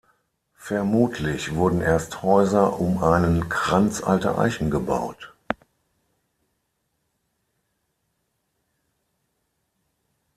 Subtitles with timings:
[0.57, 5.31] Vermutlich wurden erst Häuser um einen Kranz alter Eichen gebaut.